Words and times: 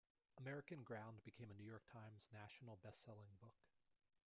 "American 0.39 0.81
Ground" 0.83 1.23
became 1.23 1.51
a 1.51 1.53
"New 1.53 1.63
York 1.69 1.83
Times" 1.93 2.27
national 2.33 2.77
bestselling 2.81 3.39
book. 3.39 3.53